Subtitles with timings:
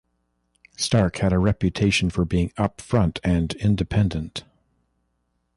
[0.77, 4.43] Starke had a reputation for being upfront and independent.